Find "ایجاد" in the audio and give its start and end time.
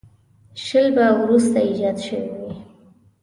1.65-1.97